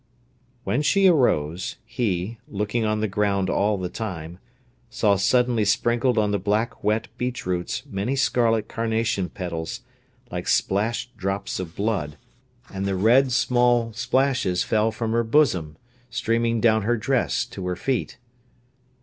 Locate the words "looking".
2.47-2.85